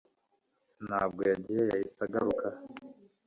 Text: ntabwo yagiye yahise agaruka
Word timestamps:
ntabwo 0.87 1.21
yagiye 1.29 1.61
yahise 1.69 1.99
agaruka 2.07 2.47